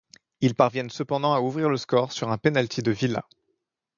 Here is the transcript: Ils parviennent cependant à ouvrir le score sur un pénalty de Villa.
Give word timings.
Ils 0.39 0.55
parviennent 0.55 0.89
cependant 0.89 1.31
à 1.35 1.41
ouvrir 1.41 1.69
le 1.69 1.77
score 1.77 2.11
sur 2.11 2.31
un 2.31 2.37
pénalty 2.39 2.81
de 2.81 2.89
Villa. 2.89 3.23